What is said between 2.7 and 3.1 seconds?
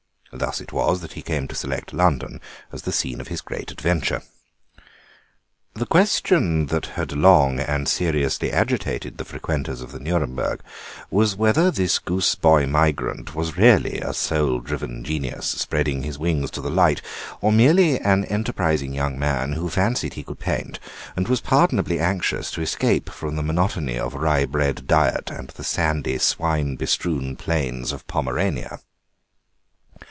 as the